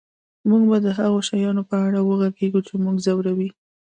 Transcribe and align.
موږ 0.49 0.63
به 0.69 0.77
د 0.85 0.87
هغو 0.97 1.19
شیانو 1.27 1.63
په 1.69 1.75
اړه 1.85 1.99
وغږیږو 2.01 2.61
چې 2.67 2.73
موږ 2.83 2.95
ځوروي 3.05 3.49